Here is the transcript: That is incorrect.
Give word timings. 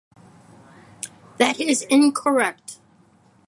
That 1.37 1.59
is 1.59 1.83
incorrect. 1.83 2.79